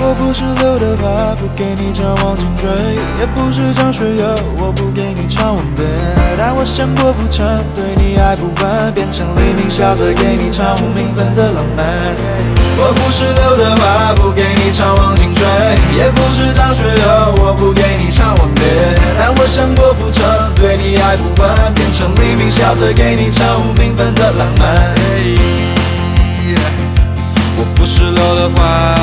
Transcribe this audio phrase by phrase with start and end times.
[0.00, 2.70] 我不是刘德华，不给你唱忘情追，
[3.18, 5.84] 也不是张学友，我不给你唱吻别。
[6.36, 7.44] 但我像郭富城，
[7.74, 11.84] 对你爱不完，变成黎明笑着给你唱无名分的浪漫。
[12.78, 15.42] 我不是刘德华，不给你唱忘情追，
[15.98, 18.64] 也不是张学友，我不给你唱吻别。
[19.18, 20.22] 但我像郭富城，
[20.54, 24.94] 对你爱不完，变成黎明笑着给你唱无名分的浪漫。
[27.58, 28.94] 我不是刘德华，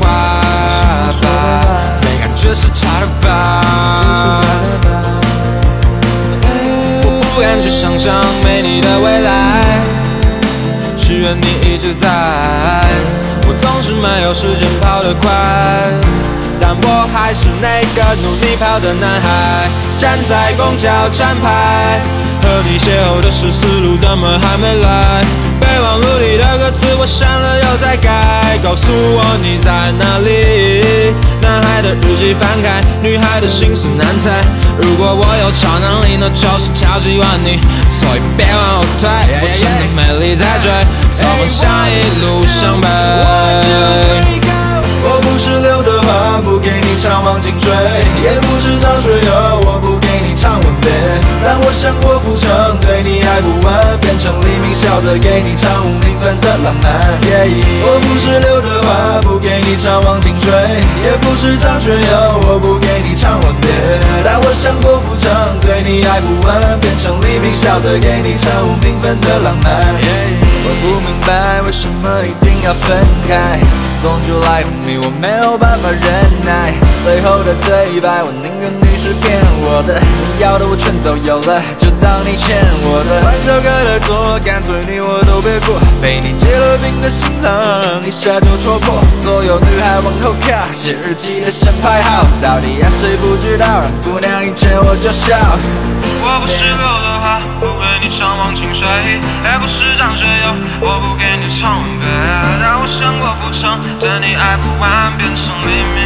[0.00, 0.04] 我
[0.76, 1.28] 说的话，
[2.02, 3.60] 没感觉是假的吧？
[7.06, 8.12] 我不敢去想象
[8.42, 9.62] 没你的未来，
[10.96, 12.08] 许愿你一直在。
[13.46, 15.30] 我总是没有时间跑得快，
[16.58, 22.00] 但我还是那个努力跑的男孩，站在公交站牌。
[22.44, 25.24] 和你邂逅的十四路怎么还没来？
[25.58, 31.14] 备忘录里的歌词我删了又再改，告诉我你在哪里？
[31.40, 34.44] 男孩的日记翻开，女孩的心思难猜。
[34.76, 39.08] 如果我有超能力，那就是超级玩你，所以别往后退，
[39.40, 40.68] 我真的没力在追，
[41.16, 42.86] 从梦想一路向北。
[45.06, 47.70] 我不是刘德华，不给你唱王金追，
[48.22, 49.83] 也不是张学友，我。
[51.44, 52.48] 但我像郭富城，
[52.80, 56.88] 对你爱不完，变成黎明笑着给你唱无名分的浪漫。
[57.84, 60.50] 我不是刘德华，不给你唱忘情水，
[61.04, 63.68] 也不是张学友，我不给你唱吻别。
[64.24, 69.84] 但我像郭富城，对你爱不完，变成黎明笑着给你唱无名分的浪漫。
[70.64, 72.96] 我不明白为什么一定要分
[73.28, 73.83] 开。
[74.04, 75.00] Don't you like me？
[75.00, 76.04] 我没有办法忍
[76.44, 76.74] 耐。
[77.02, 79.96] 最后的对白，我宁愿你是骗我的。
[79.96, 83.24] 你要的我全都有了，就当你欠我的。
[83.24, 85.80] 玩笑开太多，干脆你我都别过。
[86.02, 87.50] 被你结了冰的心脏，
[88.06, 89.00] 一下就戳破。
[89.22, 92.28] 所有女孩往后靠，写日记的先排号。
[92.42, 95.32] 到底爱谁不知道，让姑娘一见我就笑。
[96.20, 97.03] 我不是刘德华，不
[98.32, 98.86] 忘情水，
[99.44, 102.08] 也不是张学友，我不给你唱吻别。
[102.62, 105.98] 但我像郭富城，对你爱不完，变成黎明。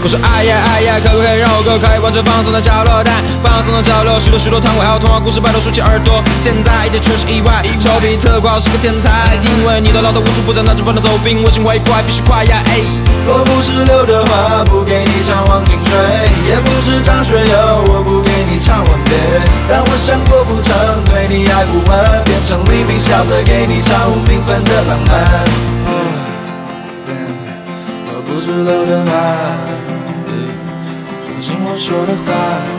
[0.00, 3.02] 我说哎呀哎呀，可不可以让我哥可以完全放松的角落？
[3.02, 3.12] 但
[3.42, 6.22] 放松的角落，许多许多糖果还有童话故事，拜托竖起耳朵。
[6.38, 12.62] 现在一切全是意外，丘比特果然是个天才，因为你的唠叨无处不在，那就不能走冰，我心会快，必须快呀！
[12.70, 12.78] 哎，
[13.26, 15.76] 我不是刘德华，不给你唱王金
[19.68, 19.78] 别。
[19.78, 20.74] 但我像郭富城，
[21.04, 25.10] 对你爱不完，变成黎明笑着给你唱无名分的浪漫。
[28.10, 29.12] 我不是刘德华，
[31.22, 32.77] 相信我说的话。